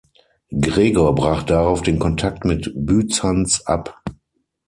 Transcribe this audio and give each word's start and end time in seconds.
Gregor 0.59 1.13
brach 1.13 1.43
darauf 1.43 1.83
den 1.83 1.99
Kontakt 1.99 2.43
mit 2.43 2.73
Byzanz 2.75 3.61
ab. 3.67 4.03